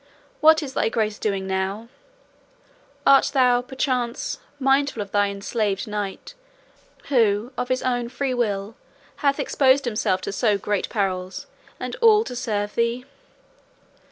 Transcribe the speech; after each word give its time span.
What 0.39 0.63
is 0.63 0.73
thy 0.73 0.89
grace 0.89 1.19
doing 1.19 1.45
now? 1.45 1.87
Art 3.05 3.29
thou, 3.35 3.61
perchance, 3.61 4.39
mindful 4.59 4.99
of 4.99 5.11
thy 5.11 5.29
enslaved 5.29 5.85
knight 5.87 6.33
who 7.09 7.53
of 7.55 7.69
his 7.69 7.83
own 7.83 8.09
free 8.09 8.33
will 8.33 8.73
hath 9.17 9.39
exposed 9.39 9.85
himself 9.85 10.19
to 10.21 10.31
so 10.31 10.57
great 10.57 10.89
perils, 10.89 11.45
and 11.79 11.95
all 12.01 12.23
to 12.23 12.35
serve 12.35 12.73
thee? 12.73 13.05